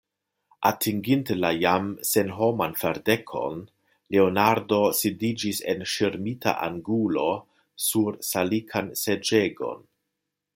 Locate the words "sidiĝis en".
5.01-5.85